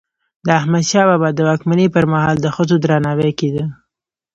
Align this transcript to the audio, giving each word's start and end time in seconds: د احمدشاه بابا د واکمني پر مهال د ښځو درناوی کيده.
د 0.45 0.47
احمدشاه 0.59 1.05
بابا 1.09 1.29
د 1.33 1.39
واکمني 1.47 1.87
پر 1.95 2.05
مهال 2.13 2.37
د 2.41 2.47
ښځو 2.55 2.75
درناوی 2.83 3.31
کيده. 3.39 3.65